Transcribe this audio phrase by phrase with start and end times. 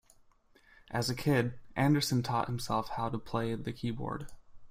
[0.89, 4.25] As a kid, Andersson taught himself how to play the keyboard.